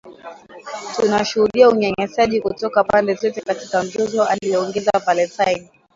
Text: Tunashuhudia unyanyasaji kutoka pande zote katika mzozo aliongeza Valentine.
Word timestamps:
Tunashuhudia 0.95 1.69
unyanyasaji 1.69 2.41
kutoka 2.41 2.83
pande 2.83 3.13
zote 3.13 3.41
katika 3.41 3.83
mzozo 3.83 4.25
aliongeza 4.25 4.91
Valentine. 5.05 5.69